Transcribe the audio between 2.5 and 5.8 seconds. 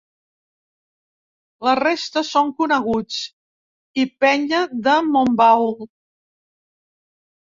coneguts i penya de Montbau.